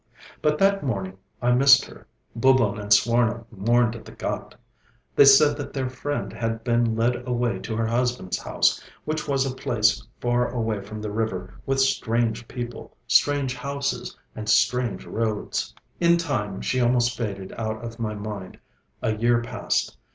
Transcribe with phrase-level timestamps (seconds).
[0.41, 2.07] But that morning I missed her.
[2.35, 4.53] Bhuban and Swarno mourned at the ghāt.
[5.15, 9.45] They said that their friend had been led away to her husband's house, which was
[9.45, 15.71] a place far away from the river, with strange people, strange houses, and strange roads.
[15.99, 16.09] Bathing place.
[16.09, 18.57] In time she almost faded out of my mind.
[19.03, 19.95] A year passed.